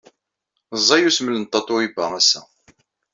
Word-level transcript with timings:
Ẓẓay 0.79 1.03
usmel 1.07 1.35
n 1.39 1.43
Tatoeba 1.45 2.03
ass-a. 2.19 2.41